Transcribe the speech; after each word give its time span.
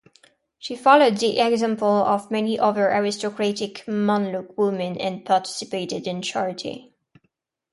She 0.57 0.75
followed 0.75 1.17
the 1.17 1.37
example 1.37 1.87
of 1.87 2.31
many 2.31 2.57
other 2.57 2.89
aristocratic 2.89 3.85
Mamluk 3.85 4.57
women 4.57 4.99
and 4.99 5.23
participated 5.23 6.07
in 6.07 6.23
charity. 6.23 6.91